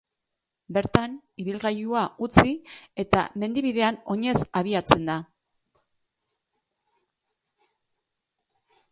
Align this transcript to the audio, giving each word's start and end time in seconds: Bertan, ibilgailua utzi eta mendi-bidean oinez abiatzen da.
Bertan, 0.75 1.11
ibilgailua 1.41 1.99
utzi 2.27 2.53
eta 3.03 3.25
mendi-bidean 3.43 3.99
oinez 4.13 4.35
abiatzen 4.61 5.05
da. 5.11 5.17